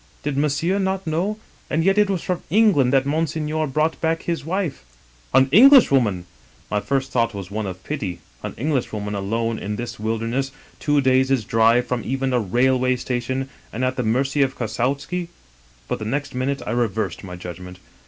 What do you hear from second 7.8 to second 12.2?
pity; an Englishwoman alone in this wilderness— ^two days' drive from